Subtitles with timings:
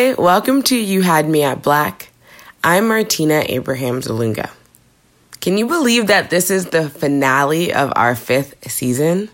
[0.00, 2.08] Hey, welcome to You Had Me at Black.
[2.64, 4.48] I'm Martina Abrahams Ilunga.
[5.42, 9.28] Can you believe that this is the finale of our fifth season?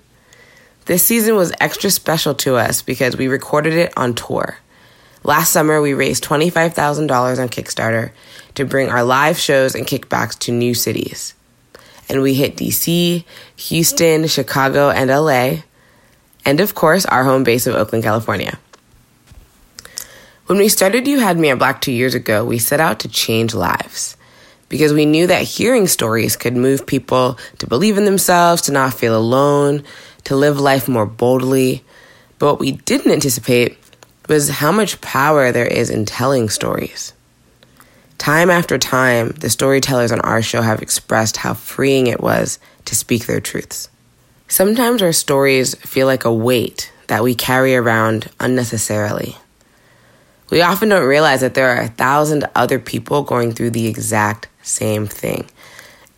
[0.87, 4.59] This season was extra special to us because we recorded it on tour.
[5.23, 8.11] Last summer, we raised $25,000 on Kickstarter
[8.57, 11.35] to bring our live shows and kickbacks to new cities.
[12.09, 13.25] And we hit DC,
[13.55, 15.62] Houston, Chicago, and LA,
[16.45, 18.59] and of course, our home base of Oakland, California.
[20.46, 23.09] When we started You Had Me at Black two years ago, we set out to
[23.09, 24.16] change lives
[24.68, 28.95] because we knew that hearing stories could move people to believe in themselves, to not
[28.95, 29.82] feel alone,
[30.23, 31.82] to live life more boldly.
[32.38, 33.77] But what we didn't anticipate
[34.28, 37.12] was how much power there is in telling stories.
[38.16, 42.95] Time after time, the storytellers on our show have expressed how freeing it was to
[42.95, 43.88] speak their truths.
[44.46, 49.37] Sometimes our stories feel like a weight that we carry around unnecessarily.
[50.50, 54.48] We often don't realize that there are a thousand other people going through the exact
[54.62, 55.46] same thing.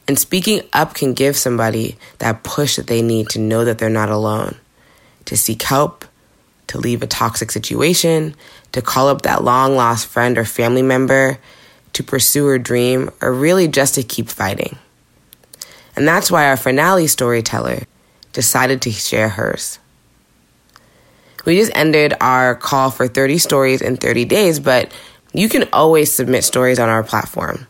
[0.07, 3.91] And speaking up can give somebody that push that they need to know that they're
[3.91, 4.57] not alone,
[5.27, 6.05] to seek help,
[6.69, 8.35] to leave a toxic situation,
[8.73, 11.39] to call up that long lost friend or family member,
[11.95, 14.79] to pursue a dream, or really just to keep fighting.
[15.97, 17.83] And that's why our finale storyteller
[18.33, 19.79] decided to share hers.
[21.49, 24.93] We just ended our call for 30 stories in 30 days, but
[25.33, 27.67] you can always submit stories on our platform.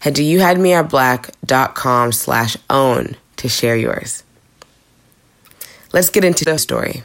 [0.00, 4.22] Head to youhadmeatblack.com slash own to share yours.
[5.92, 7.02] Let's get into the story.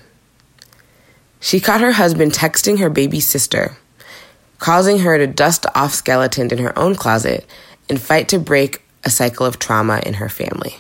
[1.41, 3.75] She caught her husband texting her baby sister,
[4.59, 7.45] causing her to dust off skeleton in her own closet
[7.89, 10.75] and fight to break a cycle of trauma in her family.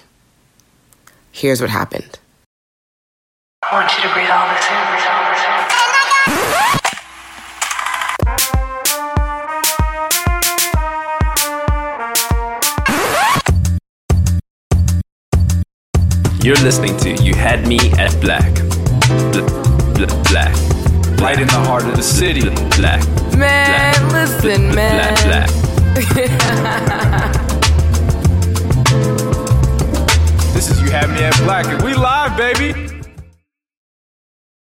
[1.33, 2.17] Here's what happened.
[3.61, 4.82] I want you to breathe all this in.
[16.43, 18.53] You're listening to You Had Me at Black.
[20.29, 20.53] black.
[21.21, 22.41] Right in the heart of the city.
[22.75, 23.01] Black.
[23.37, 24.11] Man, black.
[24.11, 25.15] listen, man.
[25.23, 25.49] Black, black.
[30.53, 32.73] this is You Had Me at Black, and we live, baby.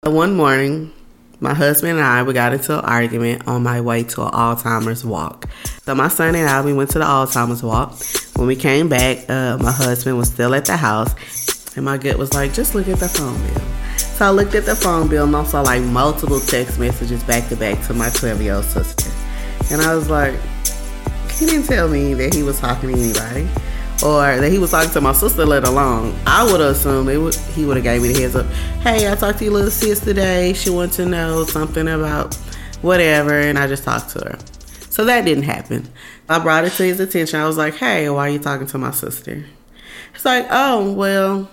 [0.04, 0.92] One morning,
[1.40, 5.04] my husband and I we got into an argument on my way to an Alzheimer's
[5.04, 5.48] walk.
[5.82, 7.98] So my son and I we went to the Alzheimer's walk.
[8.36, 11.14] When we came back, uh, my husband was still at the house,
[11.76, 13.62] and my gut was like, just look at the phone bill.
[13.96, 17.48] So I looked at the phone bill and I saw like multiple text messages back
[17.48, 19.10] to back to my 12 year old sister.
[19.72, 20.34] And I was like,
[21.32, 23.48] he didn't tell me that he was talking to anybody
[24.04, 26.14] or that he was talking to my sister, let alone.
[26.26, 28.46] I would assume it would, he would have gave me the heads up.
[28.82, 30.52] Hey, I talked to your little sis today.
[30.52, 32.34] She wants to know something about
[32.82, 34.38] whatever, and I just talked to her.
[34.90, 35.88] So that didn't happen.
[36.28, 37.40] I brought it to his attention.
[37.40, 39.44] I was like, hey, why are you talking to my sister?
[40.14, 41.50] It's like, oh, well,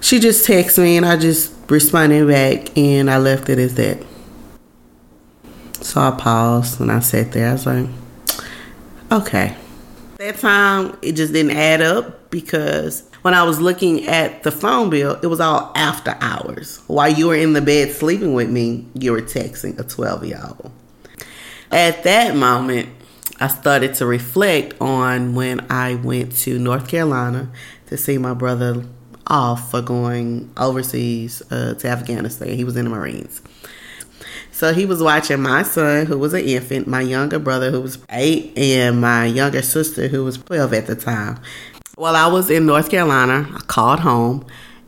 [0.00, 4.04] she just texted me and I just responded back and I left it as that.
[5.80, 7.50] So I paused and I sat there.
[7.50, 7.88] I was like,
[9.12, 9.56] okay.
[10.18, 14.90] That time it just didn't add up because when I was looking at the phone
[14.90, 16.78] bill, it was all after hours.
[16.86, 20.40] While you were in the bed sleeping with me, you were texting a 12 year
[20.42, 20.72] old.
[21.70, 22.88] At that moment,
[23.40, 27.50] I started to reflect on when I went to North Carolina
[27.86, 28.84] to see my brother
[29.28, 32.48] off for going overseas uh, to Afghanistan.
[32.48, 33.42] He was in the Marines.
[34.50, 37.98] So he was watching my son, who was an infant, my younger brother, who was
[38.10, 41.38] eight, and my younger sister, who was 12 at the time.
[41.94, 44.44] While I was in North Carolina, I called home,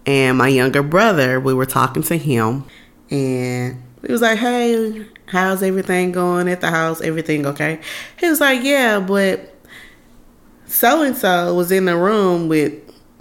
[0.07, 2.65] and my younger brother, we were talking to him,
[3.11, 7.01] and he was like, Hey, how's everything going at the house?
[7.01, 7.81] Everything okay?
[8.19, 9.55] He was like, Yeah, but
[10.67, 12.73] so and so was in the room with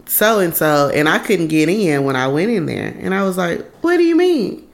[0.10, 2.96] so and so, and I couldn't get in when I went in there.
[3.00, 4.68] And I was like, What do you mean?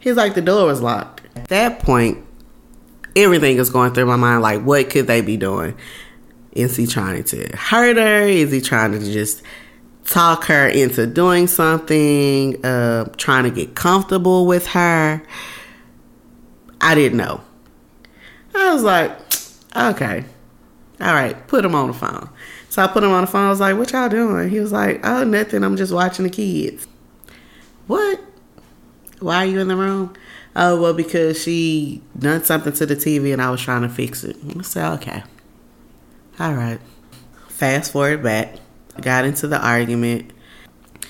[0.00, 1.22] He's like, The door was locked.
[1.36, 2.18] At that point,
[3.14, 5.76] everything is going through my mind like, What could they be doing?
[6.50, 8.22] Is he trying to hurt her?
[8.26, 9.42] Is he trying to just
[10.04, 12.62] talk her into doing something?
[12.64, 15.22] Uh, trying to get comfortable with her?
[16.80, 17.40] I didn't know.
[18.52, 19.16] I was like,
[19.76, 20.24] Okay,
[21.02, 22.28] all right, put him on the phone.
[22.68, 23.46] So I put him on the phone.
[23.46, 25.64] I was like, "What y'all doing?" He was like, "Oh, nothing.
[25.64, 26.86] I'm just watching the kids."
[27.86, 28.20] What?
[29.20, 30.14] Why are you in the room?
[30.54, 34.24] Oh, well, because she done something to the TV and I was trying to fix
[34.24, 34.36] it.
[34.58, 35.22] I said, okay.
[36.38, 36.80] All right.
[37.48, 38.56] Fast forward back.
[39.00, 40.32] Got into the argument.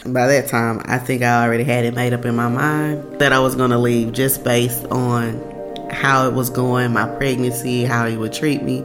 [0.06, 3.32] By that time, I think I already had it made up in my mind that
[3.32, 5.40] I was going to leave just based on
[5.90, 8.80] how it was going, my pregnancy, how he would treat me.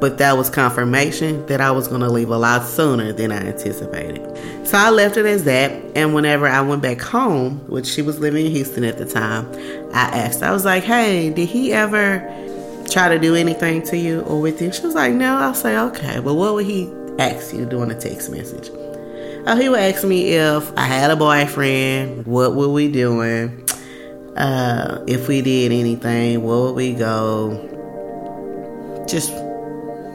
[0.00, 3.36] But that was confirmation that I was going to leave a lot sooner than I
[3.36, 4.66] anticipated.
[4.66, 5.72] So I left it as that.
[5.94, 9.46] And whenever I went back home, which she was living in Houston at the time,
[9.92, 12.20] I asked, I was like, hey, did he ever
[12.90, 14.72] try to do anything to you or with you?
[14.72, 15.36] She was like, no.
[15.36, 16.18] I'll say, okay.
[16.20, 18.70] But what would he ask you during a text message?
[19.46, 23.66] Oh, he would ask me if I had a boyfriend, what were we doing?
[24.36, 27.66] Uh, if we did anything, where would we go?
[29.08, 29.32] Just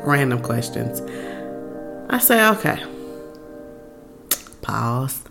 [0.05, 1.01] random questions.
[2.09, 2.83] I say, okay.
[4.61, 5.23] Pause.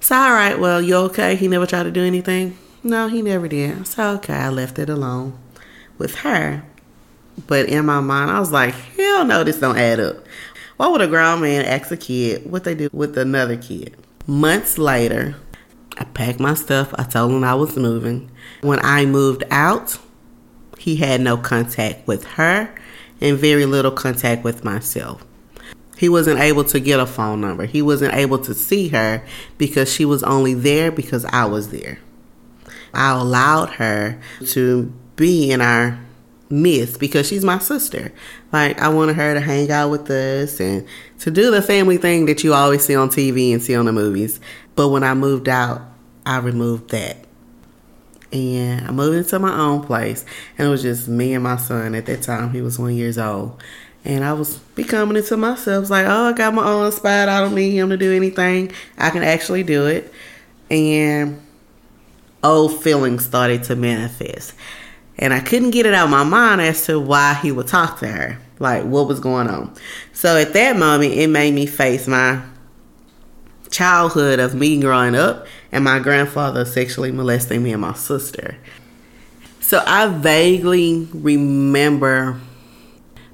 [0.00, 1.36] So, all right, well, you okay?
[1.36, 2.56] He never tried to do anything?
[2.82, 3.86] No, he never did.
[3.86, 5.38] So, okay, I left it alone
[5.98, 6.62] with her.
[7.46, 10.24] But in my mind, I was like, hell no, this don't add up.
[10.76, 13.96] Why would a grown man ask a kid what they do with another kid?
[14.26, 15.36] Months later,
[15.98, 16.94] I packed my stuff.
[16.98, 18.30] I told him I was moving.
[18.60, 19.98] When I moved out,
[20.78, 22.74] he had no contact with her
[23.20, 25.24] and very little contact with myself.
[25.96, 27.64] He wasn't able to get a phone number.
[27.64, 29.24] He wasn't able to see her
[29.56, 31.98] because she was only there because I was there.
[32.92, 35.98] I allowed her to be in our
[36.50, 38.12] midst because she's my sister.
[38.52, 40.86] Like I wanted her to hang out with us and
[41.20, 43.92] to do the family thing that you always see on TV and see on the
[43.92, 44.38] movies.
[44.74, 45.82] But when I moved out,
[46.24, 47.25] I removed that.
[48.32, 50.24] And I moved into my own place.
[50.58, 51.94] And it was just me and my son.
[51.94, 53.62] At that time, he was one years old.
[54.04, 55.90] And I was becoming into myself.
[55.90, 57.28] like, oh, I got my own spot.
[57.28, 58.72] I don't need him to do anything.
[58.96, 60.12] I can actually do it.
[60.70, 61.40] And
[62.42, 64.54] old feelings started to manifest.
[65.18, 67.98] And I couldn't get it out of my mind as to why he would talk
[68.00, 68.38] to her.
[68.58, 69.74] Like, what was going on.
[70.12, 72.42] So at that moment, it made me face my
[73.76, 78.56] childhood of me growing up and my grandfather sexually molesting me and my sister.
[79.60, 82.40] So I vaguely remember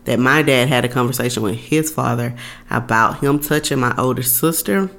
[0.05, 2.35] that my dad had a conversation with his father
[2.69, 4.91] about him touching my older sister,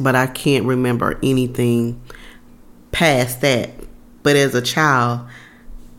[0.00, 2.02] but I can't remember anything
[2.90, 3.70] past that.
[4.24, 5.28] But as a child,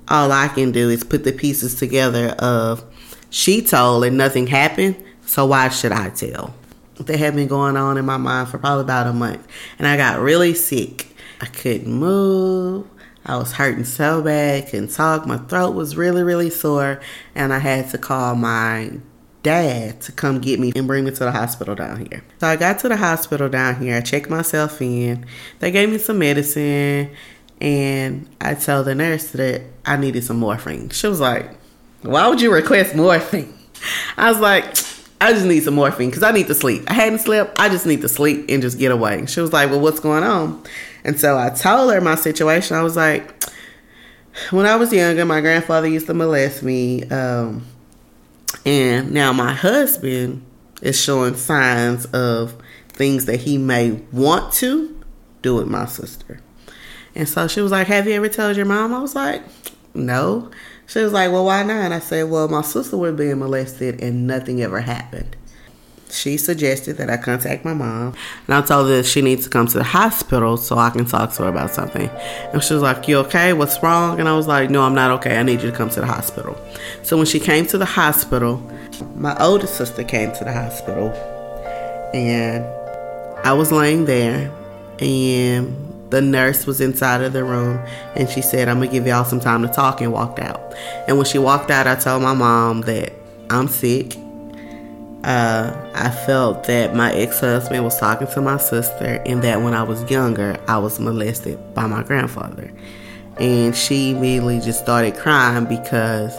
[0.10, 2.84] all I can do is put the pieces together of
[3.30, 6.54] she told and nothing happened, so why should I tell?
[6.98, 9.48] That had been going on in my mind for probably about a month.
[9.80, 11.08] And I got really sick.
[11.42, 12.88] I couldn't move.
[13.26, 15.26] I was hurting so bad, couldn't talk.
[15.26, 17.02] My throat was really, really sore.
[17.36, 18.92] And I had to call my
[19.44, 22.24] dad to come get me and bring me to the hospital down here.
[22.40, 23.98] So I got to the hospital down here.
[23.98, 25.26] I checked myself in.
[25.60, 27.12] They gave me some medicine.
[27.62, 30.90] And I told the nurse that I needed some morphine.
[30.90, 31.50] She was like,
[32.02, 33.54] Why would you request morphine?
[34.18, 34.76] I was like,
[35.24, 36.84] I just need some morphine because I need to sleep.
[36.88, 37.58] I hadn't slept.
[37.58, 39.26] I just need to sleep and just get away.
[39.26, 40.62] She was like, Well, what's going on?
[41.06, 42.76] And so I told her my situation.
[42.76, 43.34] I was like,
[44.52, 47.04] When I was younger, my grandfather used to molest me.
[47.06, 47.66] Um,
[48.66, 50.46] and now my husband
[50.82, 55.02] is showing signs of things that he may want to
[55.42, 56.42] do with my sister.
[57.16, 58.94] And so she was like, Have you ever told your mom?
[58.94, 59.42] I was like,
[59.94, 60.52] No.
[60.88, 61.78] She was like, Well, why not?
[61.78, 65.36] And I said, Well, my sister was being molested and nothing ever happened.
[66.14, 68.14] She suggested that I contact my mom,
[68.46, 71.06] and I told her that she needs to come to the hospital so I can
[71.06, 72.08] talk to her about something.
[72.54, 73.54] And she was like, You okay?
[73.54, 74.20] What's wrong?
[74.20, 75.38] And I was like, No, I'm not okay.
[75.40, 76.56] I need you to come to the hospital.
[77.02, 78.58] So when she came to the hospital,
[79.16, 81.12] my older sister came to the hospital,
[82.14, 82.64] and
[83.44, 84.52] I was laying there,
[85.00, 87.84] and the nurse was inside of the room
[88.16, 90.76] and she said, I'm gonna give y'all some time to talk and walked out.
[91.08, 93.12] And when she walked out, I told my mom that
[93.50, 94.16] I'm sick.
[95.24, 99.74] Uh, I felt that my ex husband was talking to my sister and that when
[99.74, 102.72] I was younger, I was molested by my grandfather.
[103.40, 106.36] And she immediately just started crying because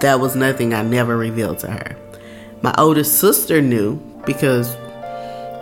[0.00, 1.96] that was nothing I never revealed to her.
[2.60, 4.76] My oldest sister knew because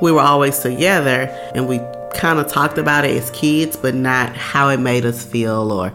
[0.03, 1.81] we were always together and we
[2.15, 5.93] kind of talked about it as kids, but not how it made us feel or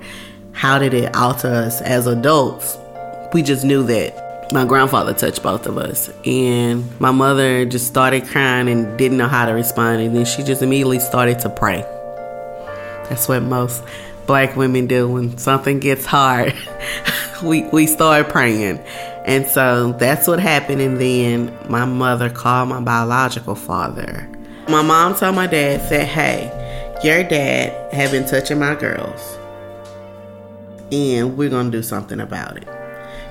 [0.52, 2.78] how did it alter us as adults.
[3.34, 6.12] We just knew that my grandfather touched both of us.
[6.26, 10.02] And my mother just started crying and didn't know how to respond.
[10.02, 11.82] And then she just immediately started to pray.
[13.10, 13.84] That's what most
[14.28, 16.54] black women do when something gets hard.
[17.44, 18.78] we, we start praying.
[19.26, 20.82] And so that's what happened.
[20.82, 24.30] And then my mother called my biological father
[24.70, 29.38] my mom told my dad, said, hey, your dad have been touching my girls.
[30.92, 32.68] And we're going to do something about it.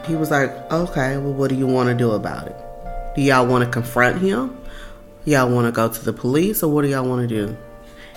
[0.07, 2.57] He was like, okay, well, what do you want to do about it?
[3.15, 4.59] Do y'all want to confront him?
[5.25, 7.57] Y'all want to go to the police or what do y'all want to do?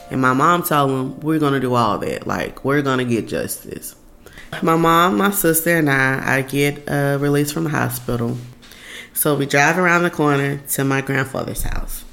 [0.09, 2.25] And my mom told him, we're going to do all that.
[2.25, 3.95] Like, we're going to get justice.
[4.61, 8.37] My mom, my sister, and I, I get uh, released from the hospital.
[9.13, 12.04] So we drive around the corner to my grandfather's house.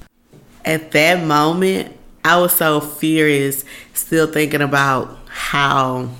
[0.65, 3.65] At that moment, I was so furious,
[3.95, 6.11] still thinking about how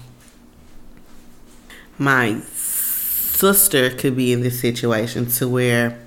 [1.99, 5.99] my sister could be in this situation to where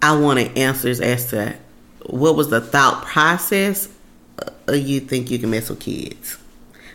[0.00, 1.54] I wanted answers as to
[2.06, 3.88] what was the thought process
[4.66, 6.38] of you think you can mess with kids.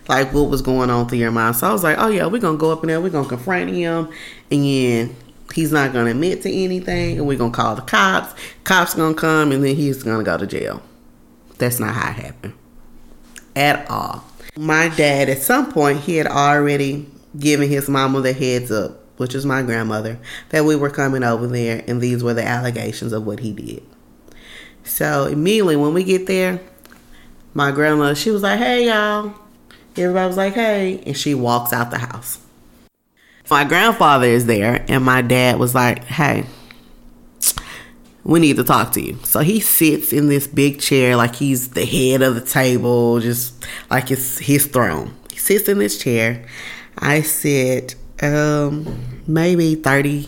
[0.07, 1.55] Like what was going on through your mind.
[1.57, 3.69] So I was like, oh yeah, we're gonna go up in there, we're gonna confront
[3.69, 4.09] him
[4.51, 5.15] and
[5.53, 8.33] he's not gonna admit to anything and we're gonna call the cops.
[8.63, 10.81] Cops gonna come and then he's gonna go to jail.
[11.57, 12.53] That's not how it happened.
[13.55, 14.23] At all.
[14.55, 19.35] My dad at some point he had already given his mama the heads up, which
[19.35, 23.25] is my grandmother, that we were coming over there and these were the allegations of
[23.25, 23.83] what he did.
[24.83, 26.59] So immediately when we get there,
[27.53, 29.33] my grandmother, she was like, hey y'all.
[29.95, 31.01] Everybody was like, hey.
[31.07, 32.39] And she walks out the house.
[33.49, 36.45] My grandfather is there, and my dad was like, hey,
[38.23, 39.17] we need to talk to you.
[39.23, 43.65] So he sits in this big chair like he's the head of the table, just
[43.89, 45.15] like it's his throne.
[45.31, 46.45] He sits in this chair.
[46.97, 50.27] I sit um, maybe 30,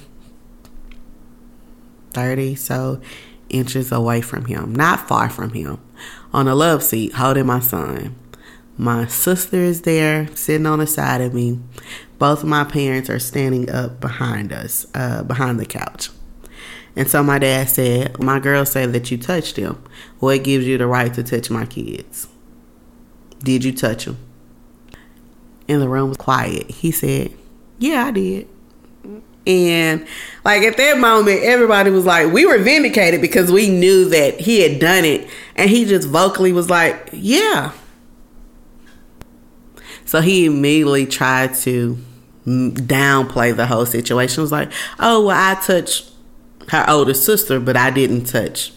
[2.11, 3.01] 30 so
[3.49, 5.79] inches away from him, not far from him,
[6.31, 8.15] on a love seat holding my son.
[8.77, 11.59] My sister is there sitting on the side of me.
[12.19, 16.09] Both of my parents are standing up behind us, uh, behind the couch.
[16.95, 19.81] And so my dad said, My girl said that you touched him.
[20.19, 22.27] What gives you the right to touch my kids?
[23.39, 24.17] Did you touch him?
[25.67, 26.69] And the room was quiet.
[26.69, 27.33] He said,
[27.77, 28.49] Yeah, I did.
[29.47, 30.05] And
[30.43, 34.61] like at that moment, everybody was like, we were vindicated because we knew that he
[34.61, 35.27] had done it.
[35.55, 37.71] And he just vocally was like, yeah.
[40.05, 41.97] So he immediately tried to
[42.49, 44.41] downplay the whole situation.
[44.41, 46.11] It was like, oh, well, I touched
[46.69, 48.73] her older sister, but I didn't touch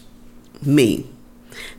[0.61, 1.07] me.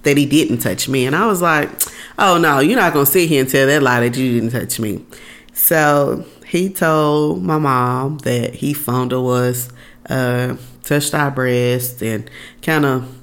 [0.03, 1.07] That he didn't touch me.
[1.07, 1.71] And I was like,
[2.19, 4.51] oh, no, you're not going to sit here and tell that lie that you didn't
[4.51, 5.05] touch me.
[5.53, 9.71] So he told my mom that he fondled us,
[10.09, 12.31] uh, touched our breast and
[12.63, 13.19] kind of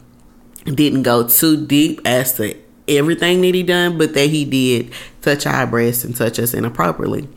[0.65, 2.55] didn't go too deep as to
[2.87, 7.27] everything that he done, but that he did touch our breasts and touch us inappropriately.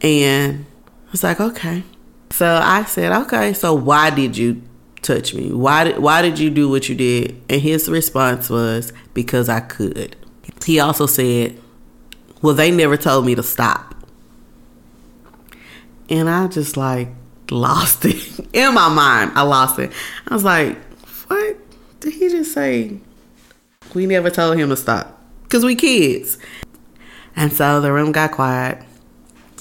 [0.00, 0.66] And
[1.08, 1.82] I was like, okay.
[2.30, 4.62] So I said, okay, so why did you
[5.02, 5.52] touch me?
[5.52, 7.40] Why did why did you do what you did?
[7.48, 10.16] And his response was, because I could.
[10.64, 11.58] He also said,
[12.42, 13.96] well, they never told me to stop
[16.08, 17.08] and I just like
[17.50, 19.32] lost it in my mind.
[19.34, 19.92] I lost it.
[20.28, 20.78] I was like,
[21.28, 21.56] "What
[22.00, 22.98] did he just say?"
[23.94, 26.38] We never told him to stop because we kids.
[27.34, 28.82] And so the room got quiet,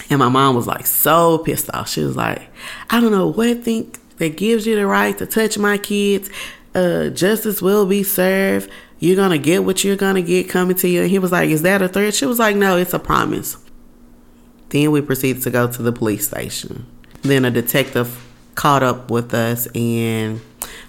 [0.09, 1.89] and my mom was like so pissed off.
[1.89, 2.41] She was like,
[2.89, 6.29] "I don't know what think that gives you the right to touch my kids.
[6.73, 8.69] Uh, justice will be served."
[8.99, 11.01] You're gonna get what you're gonna get coming to you.
[11.01, 12.13] And he was like, Is that a threat?
[12.13, 13.57] She was like, No, it's a promise.
[14.69, 16.85] Then we proceeded to go to the police station.
[17.21, 20.41] Then a detective caught up with us and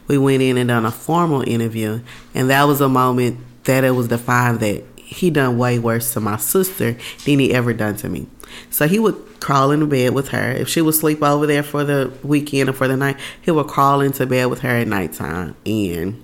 [0.06, 2.00] we went in and done a formal interview.
[2.35, 6.20] And that was a moment that it was defined that he done way worse to
[6.20, 8.26] my sister than he ever done to me.
[8.71, 10.53] So he would crawl into bed with her.
[10.53, 13.67] If she would sleep over there for the weekend or for the night, he would
[13.67, 16.23] crawl into bed with her at nighttime and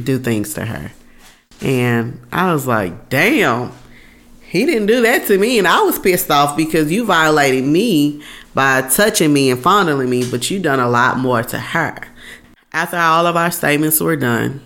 [0.00, 0.92] do things to her.
[1.60, 3.72] And I was like, damn,
[4.50, 8.20] he didn't do that to me and i was pissed off because you violated me
[8.52, 11.96] by touching me and fondling me but you done a lot more to her
[12.72, 14.60] after all of our statements were done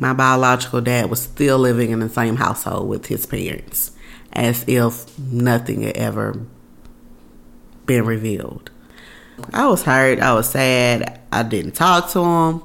[0.00, 3.92] my biological dad was still living in the same household with his parents
[4.32, 6.40] as if nothing had ever
[7.86, 8.70] been revealed.
[9.52, 10.20] I was hurt.
[10.20, 11.20] I was sad.
[11.32, 12.62] I didn't talk to him.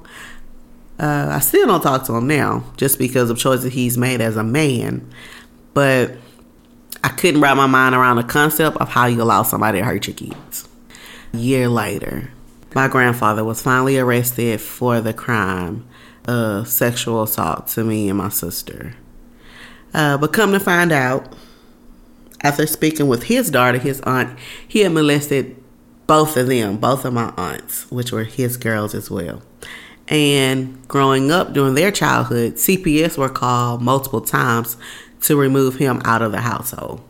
[0.98, 4.38] Uh, i still don't talk to him now just because of choices he's made as
[4.38, 5.10] a man.
[5.74, 6.14] But
[7.04, 10.08] I couldn't wrap my mind around the concept of how you allow somebody to hurt
[10.08, 10.68] your kids.
[11.34, 12.32] A year later,
[12.74, 15.86] my grandfather was finally arrested for the crime
[16.28, 18.96] of sexual assault to me and my sister.
[19.94, 21.34] Uh, but come to find out,
[22.42, 24.38] after speaking with his daughter, his aunt,
[24.68, 25.56] he had molested
[26.08, 29.42] both of them, both of my aunts, which were his girls as well.
[30.08, 34.78] And growing up during their childhood, CPS were called multiple times
[35.22, 37.02] to remove him out of the household.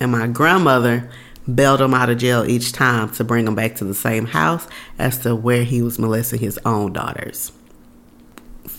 [0.00, 1.10] And my grandmother
[1.54, 4.66] bailed him out of jail each time to bring him back to the same house
[4.98, 7.52] as to where he was molesting his own daughters.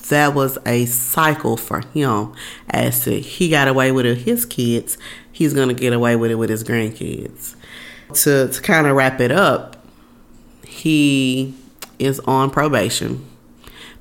[0.10, 2.34] That was a cycle for him
[2.70, 4.98] as to he got away with it his kids,
[5.32, 7.56] he's gonna get away with it with his grandkids.
[8.14, 9.86] To to kind of wrap it up,
[10.66, 11.54] he
[12.00, 13.26] is on probation.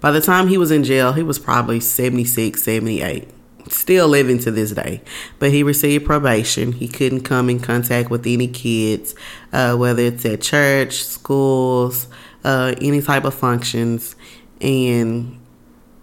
[0.00, 3.28] By the time he was in jail, he was probably 76, 78
[3.68, 5.00] still living to this day.
[5.38, 6.72] But he received probation.
[6.72, 9.14] He couldn't come in contact with any kids,
[9.52, 12.08] uh, whether it's at church, schools,
[12.44, 14.16] uh, any type of functions,
[14.60, 15.39] and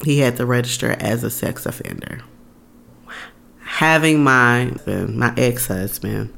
[0.03, 2.21] he had to register as a sex offender.
[3.61, 6.33] Having my my ex husband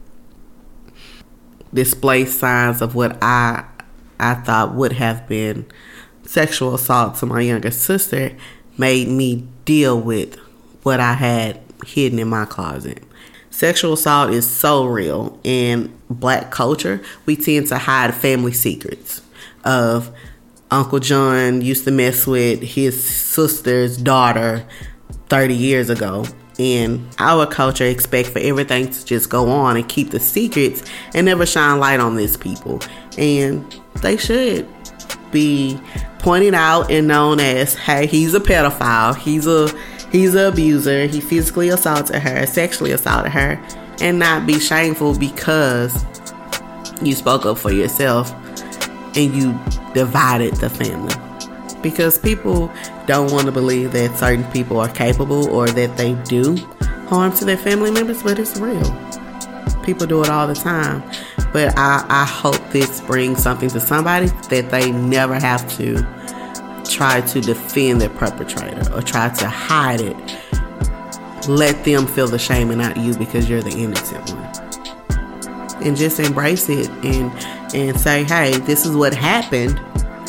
[1.74, 3.66] display signs of what I
[4.20, 5.66] I thought would have been
[6.24, 8.36] sexual assault to my younger sister
[8.78, 10.36] made me deal with
[10.84, 13.04] what I had hidden in my closet.
[13.50, 17.02] Sexual assault is so real in black culture.
[17.26, 19.22] We tend to hide family secrets
[19.64, 20.12] of
[20.72, 24.66] Uncle John used to mess with his sister's daughter
[25.30, 26.26] 30 years ago.
[26.60, 30.84] And our culture expect for everything to just go on and keep the secrets
[31.14, 32.82] and never shine light on these people.
[33.18, 33.66] And
[34.02, 34.68] they should
[35.32, 35.80] be
[36.20, 39.16] pointed out and known as, hey, he's a pedophile.
[39.16, 39.70] He's a
[40.12, 41.06] he's an abuser.
[41.06, 43.66] He physically assaulted her, sexually assaulted her,
[44.02, 46.06] and not be shameful because
[47.02, 48.34] you spoke up for yourself
[49.16, 49.58] and you
[49.94, 51.16] divided the family.
[51.82, 52.72] Because people
[53.06, 56.56] don't want to believe that certain people are capable or that they do
[57.08, 58.96] harm to their family members, but it's real.
[59.84, 61.02] People do it all the time.
[61.52, 65.96] But I, I hope this brings something to somebody that they never have to
[66.86, 70.18] try to defend their perpetrator or try to hide it.
[71.48, 75.84] Let them feel the shame and not you because you're the innocent one.
[75.84, 77.32] And just embrace it and
[77.74, 79.78] and say, hey, this is what happened.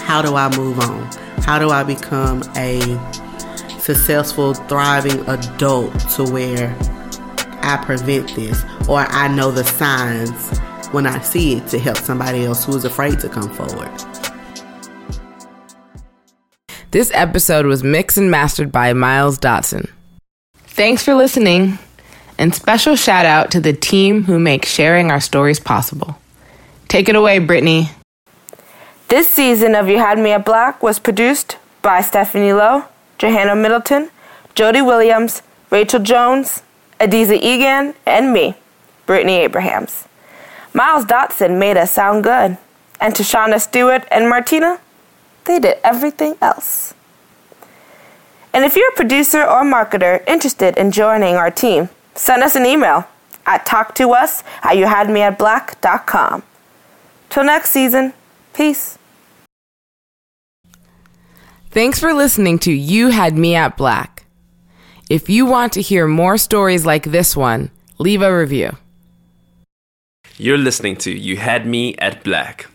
[0.00, 1.02] How do I move on?
[1.42, 2.80] How do I become a
[3.78, 6.76] successful, thriving adult to where
[7.62, 10.58] I prevent this or I know the signs
[10.92, 13.90] when I see it to help somebody else who is afraid to come forward?
[16.90, 19.88] This episode was mixed and mastered by Miles Dotson.
[20.54, 21.78] Thanks for listening,
[22.36, 26.18] and special shout out to the team who make sharing our stories possible.
[26.90, 27.90] Take it away, Brittany.
[29.06, 34.10] This season of You Had Me at Black was produced by Stephanie Lowe, Johanna Middleton,
[34.56, 36.64] Jody Williams, Rachel Jones,
[36.98, 38.56] Adiza Egan, and me,
[39.06, 40.08] Brittany Abrahams.
[40.74, 42.58] Miles Dotson made us sound good.
[43.00, 44.80] And to Shauna Stewart and Martina,
[45.44, 46.92] they did everything else.
[48.52, 52.66] And if you're a producer or marketer interested in joining our team, send us an
[52.66, 53.06] email
[53.46, 56.42] at talktous at youhadmeatblack.com.
[57.30, 58.12] Till next season,
[58.52, 58.98] peace.
[61.70, 64.24] Thanks for listening to You Had Me at Black.
[65.08, 68.76] If you want to hear more stories like this one, leave a review.
[70.36, 72.68] You're listening to You Had Me at Black.